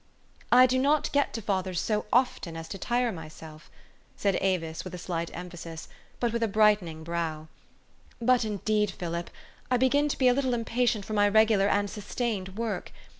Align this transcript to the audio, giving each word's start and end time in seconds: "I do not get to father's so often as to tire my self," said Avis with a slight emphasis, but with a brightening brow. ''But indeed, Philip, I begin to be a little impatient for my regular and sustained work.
"I 0.51 0.65
do 0.65 0.79
not 0.79 1.11
get 1.11 1.31
to 1.35 1.43
father's 1.43 1.79
so 1.79 2.07
often 2.11 2.57
as 2.57 2.67
to 2.69 2.79
tire 2.79 3.11
my 3.11 3.27
self," 3.27 3.69
said 4.17 4.35
Avis 4.41 4.83
with 4.83 4.95
a 4.95 4.97
slight 4.97 5.29
emphasis, 5.31 5.87
but 6.19 6.33
with 6.33 6.41
a 6.41 6.47
brightening 6.47 7.03
brow. 7.03 7.49
''But 8.29 8.43
indeed, 8.43 8.89
Philip, 8.89 9.29
I 9.69 9.77
begin 9.77 10.09
to 10.09 10.17
be 10.17 10.27
a 10.27 10.33
little 10.33 10.55
impatient 10.55 11.05
for 11.05 11.13
my 11.13 11.29
regular 11.29 11.67
and 11.67 11.87
sustained 11.87 12.57
work. 12.57 12.91